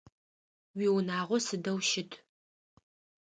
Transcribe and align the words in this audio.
Уиунагъо 0.77 1.37
сыдэу 1.45 1.79
щыт? 1.89 2.11